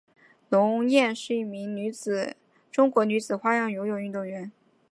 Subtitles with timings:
[0.49, 1.75] 龙艳是一名
[2.71, 4.51] 中国女子花样游泳运动员。